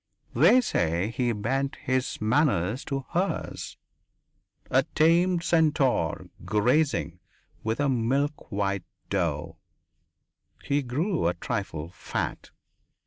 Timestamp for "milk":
7.87-8.51